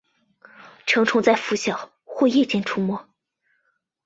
[0.87, 3.07] 成虫在拂晓或夜间出没。